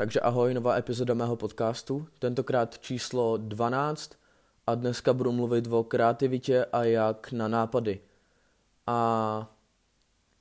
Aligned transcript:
Takže 0.00 0.20
ahoj, 0.20 0.54
nová 0.54 0.76
epizoda 0.76 1.14
mého 1.14 1.36
podcastu, 1.36 2.08
tentokrát 2.18 2.78
číslo 2.78 3.36
12 3.36 4.12
a 4.66 4.74
dneska 4.74 5.12
budu 5.12 5.32
mluvit 5.32 5.66
o 5.66 5.84
kreativitě 5.84 6.64
a 6.64 6.84
jak 6.84 7.32
na 7.32 7.48
nápady. 7.48 8.00
A 8.86 9.52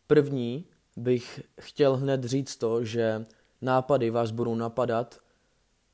první 0.07 0.65
bych 0.97 1.41
chtěl 1.61 1.97
hned 1.97 2.23
říct 2.23 2.55
to, 2.55 2.83
že 2.83 3.25
nápady 3.61 4.09
vás 4.09 4.31
budou 4.31 4.55
napadat 4.55 5.19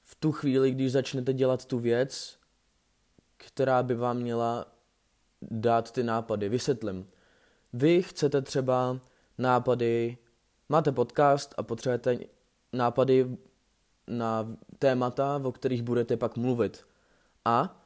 v 0.03 0.15
tu 0.15 0.31
chvíli, 0.31 0.71
když 0.71 0.91
začnete 0.91 1.33
dělat 1.33 1.65
tu 1.65 1.79
věc, 1.79 2.37
která 3.37 3.83
by 3.83 3.95
vám 3.95 4.17
měla 4.17 4.65
dát 5.41 5.91
ty 5.91 6.03
nápady. 6.03 6.49
Vysvětlím. 6.49 7.07
Vy 7.73 8.03
chcete 8.03 8.41
třeba 8.41 8.99
nápady, 9.37 10.17
máte 10.69 10.91
podcast 10.91 11.53
a 11.57 11.63
potřebujete 11.63 12.17
nápady 12.73 13.37
na 14.07 14.47
témata, 14.79 15.41
o 15.43 15.51
kterých 15.51 15.83
budete 15.83 16.17
pak 16.17 16.37
mluvit. 16.37 16.85
A 17.45 17.81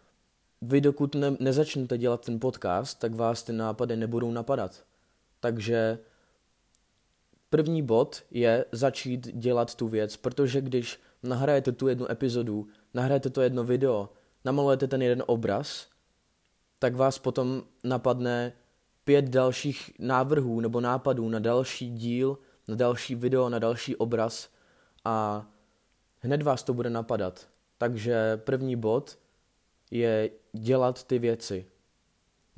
vy 0.61 0.81
dokud 0.81 1.15
ne, 1.15 1.37
nezačnete 1.39 1.97
dělat 1.97 2.25
ten 2.25 2.39
podcast, 2.39 2.99
tak 2.99 3.15
vás 3.15 3.43
ty 3.43 3.53
nápady 3.53 3.95
nebudou 3.95 4.31
napadat. 4.31 4.83
Takže 5.39 5.99
první 7.49 7.81
bod 7.81 8.23
je 8.31 8.65
začít 8.71 9.27
dělat 9.35 9.75
tu 9.75 9.87
věc, 9.87 10.17
protože 10.17 10.61
když 10.61 10.99
nahrajete 11.23 11.71
tu 11.71 11.87
jednu 11.87 12.11
epizodu, 12.11 12.67
nahrajete 12.93 13.29
to 13.29 13.41
jedno 13.41 13.63
video, 13.63 14.09
namalujete 14.45 14.87
ten 14.87 15.01
jeden 15.01 15.23
obraz, 15.27 15.87
tak 16.79 16.95
vás 16.95 17.19
potom 17.19 17.63
napadne 17.83 18.53
pět 19.03 19.25
dalších 19.25 19.91
návrhů 19.99 20.59
nebo 20.59 20.81
nápadů 20.81 21.29
na 21.29 21.39
další 21.39 21.89
díl, 21.89 22.37
na 22.67 22.75
další 22.75 23.15
video, 23.15 23.49
na 23.49 23.59
další 23.59 23.95
obraz 23.95 24.49
a 25.05 25.45
hned 26.19 26.41
vás 26.41 26.63
to 26.63 26.73
bude 26.73 26.89
napadat. 26.89 27.47
Takže 27.77 28.37
první 28.37 28.75
bod 28.75 29.19
je 29.91 30.29
dělat 30.53 31.03
ty 31.03 31.19
věci. 31.19 31.65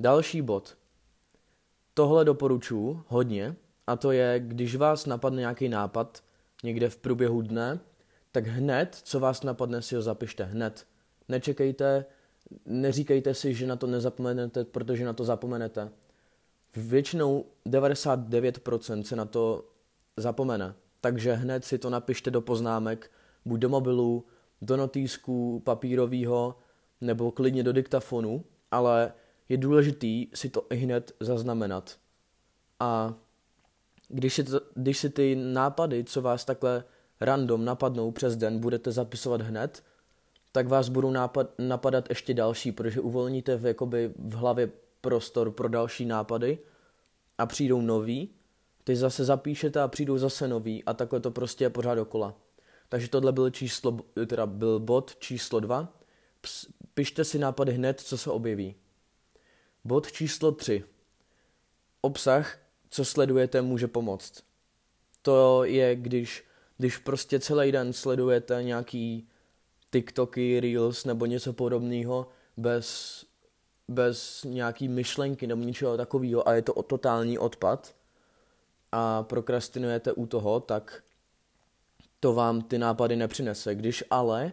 Další 0.00 0.42
bod. 0.42 0.76
Tohle 1.94 2.24
doporučuji 2.24 3.02
hodně 3.06 3.56
a 3.86 3.96
to 3.96 4.12
je, 4.12 4.40
když 4.40 4.76
vás 4.76 5.06
napadne 5.06 5.40
nějaký 5.40 5.68
nápad 5.68 6.22
někde 6.62 6.88
v 6.88 6.96
průběhu 6.96 7.42
dne, 7.42 7.80
tak 8.32 8.46
hned, 8.46 8.94
co 9.02 9.20
vás 9.20 9.42
napadne, 9.42 9.82
si 9.82 9.94
ho 9.94 10.02
zapište 10.02 10.44
hned. 10.44 10.86
Nečekejte, 11.28 12.04
neříkejte 12.66 13.34
si, 13.34 13.54
že 13.54 13.66
na 13.66 13.76
to 13.76 13.86
nezapomenete, 13.86 14.64
protože 14.64 15.04
na 15.04 15.12
to 15.12 15.24
zapomenete. 15.24 15.90
Většinou 16.76 17.44
99% 17.66 19.02
se 19.02 19.16
na 19.16 19.24
to 19.24 19.64
zapomene. 20.16 20.74
Takže 21.00 21.32
hned 21.32 21.64
si 21.64 21.78
to 21.78 21.90
napište 21.90 22.30
do 22.30 22.40
poznámek, 22.40 23.10
buď 23.44 23.60
do 23.60 23.68
mobilu, 23.68 24.24
do 24.62 24.76
notýsku 24.76 25.62
papírového, 25.64 26.58
nebo 27.00 27.30
klidně 27.30 27.62
do 27.62 27.72
diktafonu, 27.72 28.44
ale 28.70 29.12
je 29.48 29.56
důležitý 29.56 30.28
si 30.34 30.48
to 30.48 30.66
i 30.70 30.76
hned 30.76 31.12
zaznamenat. 31.20 31.96
A 32.80 33.14
když 34.08 34.34
si, 34.34 34.44
to, 34.44 34.60
když 34.74 34.98
si 34.98 35.10
ty 35.10 35.36
nápady, 35.36 36.04
co 36.04 36.22
vás 36.22 36.44
takhle 36.44 36.84
random 37.20 37.64
napadnou 37.64 38.10
přes 38.10 38.36
den, 38.36 38.58
budete 38.58 38.92
zapisovat 38.92 39.40
hned, 39.40 39.82
tak 40.52 40.68
vás 40.68 40.88
budou 40.88 41.10
nápad, 41.10 41.50
napadat 41.58 42.08
ještě 42.08 42.34
další, 42.34 42.72
protože 42.72 43.00
uvolníte 43.00 43.56
v, 43.56 43.66
jakoby 43.66 44.12
v 44.16 44.34
hlavě 44.34 44.70
prostor 45.00 45.50
pro 45.50 45.68
další 45.68 46.04
nápady 46.04 46.58
a 47.38 47.46
přijdou 47.46 47.80
noví, 47.80 48.30
ty 48.84 48.96
zase 48.96 49.24
zapíšete 49.24 49.80
a 49.80 49.88
přijdou 49.88 50.18
zase 50.18 50.48
noví 50.48 50.84
a 50.84 50.94
takhle 50.94 51.20
to 51.20 51.30
prostě 51.30 51.64
je 51.64 51.70
pořád 51.70 51.94
dokola. 51.94 52.34
Takže 52.92 53.08
tohle 53.08 53.32
byl, 53.32 53.50
číslo, 53.50 53.98
teda 54.26 54.46
byl 54.46 54.80
bod 54.80 55.16
číslo 55.16 55.60
dva. 55.60 55.88
Pište 56.94 57.24
si 57.24 57.38
nápady 57.38 57.72
hned, 57.72 58.00
co 58.00 58.18
se 58.18 58.30
objeví. 58.30 58.74
Bod 59.84 60.12
číslo 60.12 60.52
tři. 60.52 60.84
Obsah, 62.00 62.58
co 62.90 63.04
sledujete, 63.04 63.62
může 63.62 63.88
pomoct. 63.88 64.42
To 65.22 65.64
je, 65.64 65.96
když, 65.96 66.44
když 66.78 66.98
prostě 66.98 67.40
celý 67.40 67.72
den 67.72 67.92
sledujete 67.92 68.62
nějaký 68.62 69.28
TikToky, 69.90 70.60
Reels 70.60 71.04
nebo 71.04 71.26
něco 71.26 71.52
podobného 71.52 72.28
bez, 72.56 73.24
bez 73.88 74.44
nějaký 74.44 74.88
myšlenky 74.88 75.46
nebo 75.46 75.62
ničeho 75.62 75.96
takového 75.96 76.48
a 76.48 76.52
je 76.54 76.62
to 76.62 76.82
totální 76.82 77.38
odpad 77.38 77.94
a 78.92 79.22
prokrastinujete 79.22 80.12
u 80.12 80.26
toho, 80.26 80.60
tak 80.60 81.02
to 82.22 82.34
vám 82.34 82.62
ty 82.62 82.78
nápady 82.78 83.16
nepřinese. 83.16 83.74
Když 83.74 84.04
ale 84.10 84.52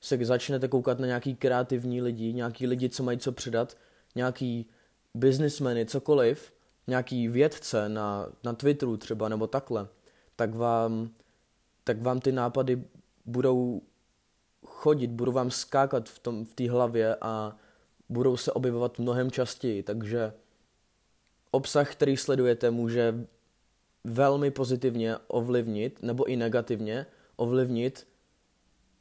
se 0.00 0.24
začnete 0.24 0.68
koukat 0.68 0.98
na 0.98 1.06
nějaký 1.06 1.34
kreativní 1.34 2.02
lidi, 2.02 2.32
nějaký 2.32 2.66
lidi, 2.66 2.88
co 2.88 3.02
mají 3.02 3.18
co 3.18 3.32
předat, 3.32 3.76
nějaký 4.14 4.66
businessmeny, 5.14 5.86
cokoliv, 5.86 6.52
nějaký 6.86 7.28
vědce 7.28 7.88
na, 7.88 8.28
na 8.44 8.52
Twitteru 8.52 8.96
třeba 8.96 9.28
nebo 9.28 9.46
takhle, 9.46 9.88
tak 10.36 10.54
vám, 10.54 11.10
tak 11.84 12.02
vám 12.02 12.20
ty 12.20 12.32
nápady 12.32 12.84
budou 13.26 13.82
chodit, 14.66 15.10
budou 15.10 15.32
vám 15.32 15.50
skákat 15.50 16.08
v 16.08 16.18
tom 16.18 16.44
v 16.44 16.54
té 16.54 16.70
hlavě 16.70 17.16
a 17.20 17.56
budou 18.08 18.36
se 18.36 18.52
objevovat 18.52 18.98
mnohem 18.98 19.30
častěji, 19.30 19.82
takže 19.82 20.32
obsah, 21.50 21.92
který 21.92 22.16
sledujete, 22.16 22.70
může 22.70 23.26
velmi 24.04 24.50
pozitivně 24.50 25.16
ovlivnit, 25.26 26.02
nebo 26.02 26.24
i 26.24 26.36
negativně 26.36 27.06
ovlivnit 27.36 28.06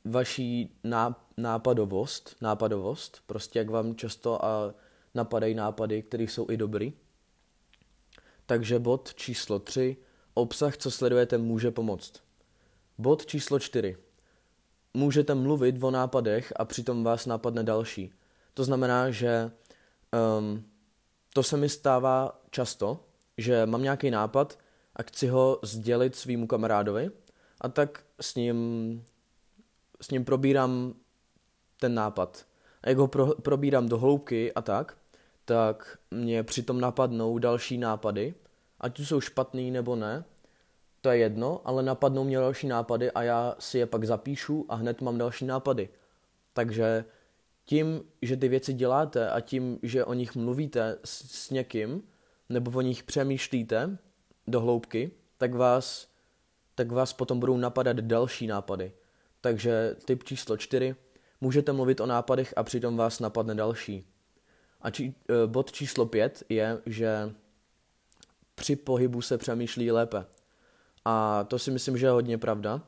vaší 0.05 0.79
nápadovost, 1.37 2.35
nápadovost, 2.41 3.21
prostě 3.25 3.59
jak 3.59 3.69
vám 3.69 3.95
často 3.95 4.45
a 4.45 4.73
napadají 5.15 5.53
nápady, 5.53 6.03
které 6.03 6.23
jsou 6.23 6.49
i 6.49 6.57
dobrý. 6.57 6.93
Takže 8.45 8.79
bod 8.79 9.13
číslo 9.13 9.59
3. 9.59 9.97
Obsah, 10.33 10.77
co 10.77 10.91
sledujete, 10.91 11.37
může 11.37 11.71
pomoct. 11.71 12.13
Bod 12.97 13.25
číslo 13.25 13.59
4. 13.59 13.97
Můžete 14.93 15.35
mluvit 15.35 15.83
o 15.83 15.91
nápadech 15.91 16.53
a 16.55 16.65
přitom 16.65 17.03
vás 17.03 17.25
napadne 17.25 17.63
další. 17.63 18.13
To 18.53 18.63
znamená, 18.63 19.11
že 19.11 19.51
um, 20.39 20.65
to 21.33 21.43
se 21.43 21.57
mi 21.57 21.69
stává 21.69 22.41
často, 22.51 22.99
že 23.37 23.65
mám 23.65 23.83
nějaký 23.83 24.11
nápad 24.11 24.59
a 24.97 25.03
chci 25.03 25.27
ho 25.27 25.59
sdělit 25.63 26.15
svýmu 26.15 26.47
kamarádovi 26.47 27.11
a 27.61 27.69
tak 27.69 28.03
s 28.21 28.35
ním, 28.35 28.57
s 30.01 30.11
ním 30.11 30.25
probírám 30.25 30.93
ten 31.79 31.93
nápad. 31.93 32.45
A 32.83 32.89
jak 32.89 32.97
ho 32.97 33.07
pro, 33.07 33.27
probírám 33.35 33.89
do 33.89 33.97
hloubky 33.97 34.53
a 34.53 34.61
tak, 34.61 34.97
tak 35.45 35.97
mě 36.11 36.43
přitom 36.43 36.81
napadnou 36.81 37.37
další 37.37 37.77
nápady, 37.77 38.33
ať 38.79 38.99
už 38.99 39.07
jsou 39.07 39.21
špatný 39.21 39.71
nebo 39.71 39.95
ne, 39.95 40.23
to 41.01 41.09
je 41.09 41.17
jedno, 41.17 41.61
ale 41.65 41.83
napadnou 41.83 42.23
mě 42.23 42.37
další 42.37 42.67
nápady 42.67 43.11
a 43.11 43.23
já 43.23 43.55
si 43.59 43.77
je 43.77 43.85
pak 43.85 44.03
zapíšu 44.05 44.65
a 44.69 44.75
hned 44.75 45.01
mám 45.01 45.17
další 45.17 45.45
nápady. 45.45 45.89
Takže 46.53 47.05
tím, 47.65 48.03
že 48.21 48.37
ty 48.37 48.47
věci 48.47 48.73
děláte 48.73 49.29
a 49.29 49.41
tím, 49.41 49.79
že 49.83 50.05
o 50.05 50.13
nich 50.13 50.35
mluvíte 50.35 50.97
s, 51.05 51.45
s 51.45 51.49
někým, 51.49 52.03
nebo 52.49 52.71
o 52.71 52.81
nich 52.81 53.03
přemýšlíte 53.03 53.97
do 54.47 54.61
hloubky, 54.61 55.11
tak 55.37 55.53
vás, 55.53 56.07
tak 56.75 56.91
vás 56.91 57.13
potom 57.13 57.39
budou 57.39 57.57
napadat 57.57 57.97
další 57.99 58.47
nápady. 58.47 58.91
Takže 59.41 59.95
typ 60.05 60.23
číslo 60.23 60.57
čtyři, 60.57 60.95
můžete 61.41 61.73
mluvit 61.73 61.99
o 61.99 62.05
nápadech 62.05 62.53
a 62.57 62.63
přitom 62.63 62.97
vás 62.97 63.19
napadne 63.19 63.55
další. 63.55 64.07
A 64.81 64.91
či, 64.91 65.13
e, 65.29 65.47
bod 65.47 65.71
číslo 65.71 66.05
pět 66.05 66.43
je, 66.49 66.81
že 66.85 67.33
při 68.55 68.75
pohybu 68.75 69.21
se 69.21 69.37
přemýšlí 69.37 69.91
lépe. 69.91 70.25
A 71.05 71.43
to 71.43 71.59
si 71.59 71.71
myslím, 71.71 71.97
že 71.97 72.05
je 72.05 72.09
hodně 72.09 72.37
pravda. 72.37 72.81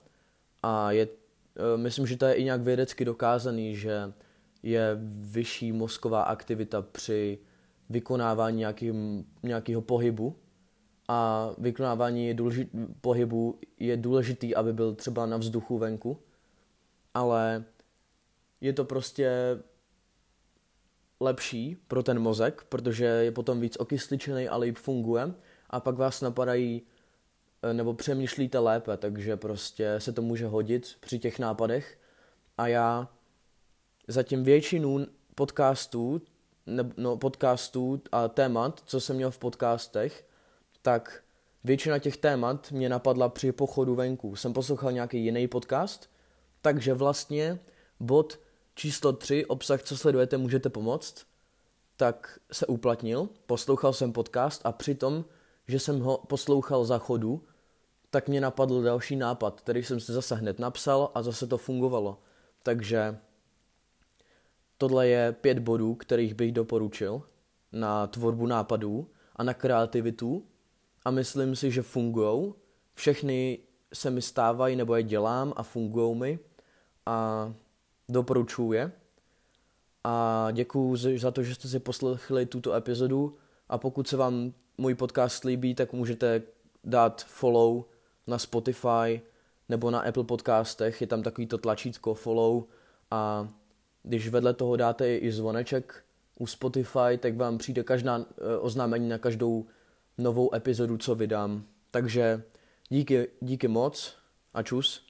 A 0.64 0.92
je, 0.92 1.08
e, 1.74 1.78
myslím, 1.78 2.08
že 2.08 2.18
to 2.18 2.26
je 2.26 2.34
i 2.34 2.44
nějak 2.44 2.62
vědecky 2.62 3.06
dokázaný, 3.06 3.76
že 3.76 4.14
je 4.64 4.98
vyšší 5.32 5.72
mozková 5.72 6.22
aktivita 6.22 6.82
při 6.82 7.40
vykonávání 7.90 8.58
nějaký, 8.58 8.92
nějakého 9.44 9.82
pohybu 9.82 10.36
a 11.12 11.50
vykonávání 11.58 12.28
je 12.28 12.34
důležit, 12.34 12.70
pohybu 13.02 13.60
je 13.80 13.98
důležitý, 13.98 14.56
aby 14.56 14.74
byl 14.74 14.96
třeba 14.96 15.26
na 15.26 15.38
vzduchu 15.38 15.78
venku, 15.78 16.20
ale 17.14 17.64
je 18.62 18.74
to 18.74 18.86
prostě 18.86 19.30
lepší 21.20 21.78
pro 21.88 22.04
ten 22.04 22.20
mozek, 22.20 22.64
protože 22.70 23.06
je 23.06 23.32
potom 23.32 23.62
víc 23.62 23.78
okysličený 23.80 24.50
a 24.50 24.58
líp 24.58 24.78
funguje. 24.78 25.34
A 25.70 25.80
pak 25.80 25.96
vás 25.96 26.22
napadají 26.22 26.82
eh, 27.64 27.74
nebo 27.74 27.94
přemýšlíte 27.94 28.60
lépe, 28.60 28.98
takže 28.98 29.38
prostě 29.38 29.96
se 29.98 30.12
to 30.12 30.22
může 30.22 30.48
hodit 30.48 30.96
při 31.00 31.20
těch 31.20 31.40
nápadech. 31.40 32.00
A 32.58 32.68
já 32.68 33.10
zatím 34.08 34.44
většinu 34.44 35.06
podcastů, 35.36 36.22
ne, 36.66 36.92
no, 36.98 37.18
podcastů 37.18 38.02
a 38.12 38.28
témat, 38.28 38.82
co 38.86 39.02
jsem 39.02 39.16
měl 39.16 39.32
v 39.32 39.38
podcastech, 39.38 40.29
tak 40.82 41.24
většina 41.64 42.00
těch 42.00 42.18
témat 42.18 42.72
mě 42.72 42.90
napadla 42.90 43.30
při 43.30 43.52
pochodu 43.52 43.96
venku. 43.96 44.36
Jsem 44.36 44.54
poslouchal 44.54 44.92
nějaký 44.92 45.24
jiný 45.24 45.48
podcast 45.48 46.10
Takže 46.62 46.94
vlastně 46.94 47.60
bod 48.00 48.40
číslo 48.76 49.14
3, 49.14 49.46
obsah, 49.46 49.84
co 49.84 49.98
sledujete, 49.98 50.38
můžete 50.38 50.70
pomoct, 50.70 51.26
tak 51.98 52.40
se 52.52 52.66
uplatnil. 52.66 53.30
Poslouchal 53.46 53.94
jsem 53.94 54.14
podcast 54.14 54.62
a 54.66 54.72
přitom, 54.72 55.26
že 55.68 55.80
jsem 55.80 56.00
ho 56.00 56.18
poslouchal 56.18 56.86
za 56.86 56.98
chodu, 56.98 57.44
tak 58.10 58.28
mě 58.28 58.42
napadl 58.42 58.82
další 58.82 59.16
nápad, 59.16 59.62
který 59.62 59.84
jsem 59.84 60.00
si 60.00 60.14
zase 60.14 60.36
hned 60.36 60.60
napsal 60.60 61.12
a 61.16 61.22
zase 61.22 61.48
to 61.48 61.58
fungovalo. 61.58 62.22
Takže 62.64 63.18
tohle 64.78 65.08
je 65.08 65.32
pět 65.32 65.60
bodů, 65.60 65.96
kterých 65.96 66.34
bych 66.34 66.52
doporučil 66.52 67.22
na 67.72 68.08
tvorbu 68.08 68.48
nápadů 68.48 69.10
a 69.36 69.44
na 69.44 69.54
kreativitu 69.54 70.48
a 71.06 71.12
myslím 71.12 71.56
si, 71.56 71.72
že 71.72 71.82
fungují. 71.82 72.54
Všechny 72.94 73.60
se 73.94 74.10
mi 74.10 74.22
stávají 74.22 74.76
nebo 74.76 74.96
je 74.96 75.04
dělám 75.04 75.54
a 75.56 75.64
fungují 75.64 76.18
mi 76.18 76.40
a 77.06 77.54
doporučuji 78.10 78.74
je. 78.74 78.92
A 80.04 80.48
děkuji 80.52 80.96
za 81.18 81.32
to, 81.32 81.44
že 81.44 81.56
jste 81.56 81.68
si 81.68 81.80
poslechli 81.80 82.46
tuto 82.46 82.74
epizodu 82.74 83.38
a 83.70 83.78
pokud 83.78 84.08
se 84.08 84.18
vám 84.18 84.54
můj 84.78 84.96
podcast 84.96 85.44
líbí, 85.44 85.76
tak 85.76 85.94
můžete 85.94 86.42
dát 86.84 87.24
follow 87.24 87.84
na 88.28 88.38
Spotify 88.38 89.22
nebo 89.70 89.92
na 89.92 90.00
Apple 90.00 90.24
podcastech, 90.24 91.02
je 91.02 91.08
tam 91.08 91.24
takový 91.24 91.48
to 91.48 91.58
tlačítko 91.58 92.14
follow 92.14 92.64
a 93.12 93.48
když 94.04 94.30
vedle 94.30 94.54
toho 94.54 94.76
dáte 94.76 95.18
i 95.18 95.32
zvoneček 95.32 96.04
u 96.40 96.48
Spotify, 96.48 97.18
tak 97.20 97.38
vám 97.38 97.58
přijde 97.58 97.84
každá 97.84 98.20
eh, 98.20 98.58
oznámení 98.58 99.10
na 99.10 99.18
každou 99.18 99.66
novou 100.20 100.56
epizodu, 100.56 100.98
co 100.98 101.16
vydám. 101.16 101.66
Takže 101.92 102.44
díky, 102.90 103.28
díky 103.42 103.68
moc 103.68 104.16
a 104.54 104.64
čus. 104.64 105.09